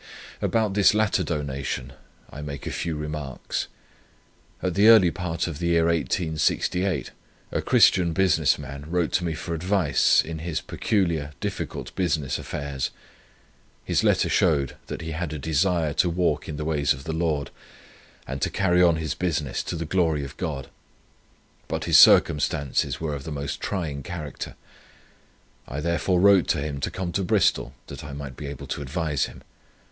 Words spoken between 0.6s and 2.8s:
this latter donation I make a